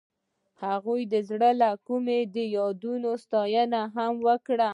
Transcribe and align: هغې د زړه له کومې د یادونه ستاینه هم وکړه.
هغې 0.63 1.01
د 1.13 1.15
زړه 1.29 1.49
له 1.61 1.69
کومې 1.87 2.19
د 2.35 2.37
یادونه 2.57 3.09
ستاینه 3.23 3.81
هم 3.95 4.13
وکړه. 4.27 4.69